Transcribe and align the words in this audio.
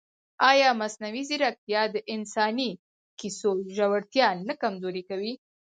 ایا 0.51 0.69
مصنوعي 0.81 1.23
ځیرکتیا 1.29 1.81
د 1.93 1.95
انساني 2.13 2.71
کیسو 3.19 3.51
ژورتیا 3.75 4.27
نه 4.47 4.53
کمزورې 4.61 5.03
کوي؟ 5.09 5.33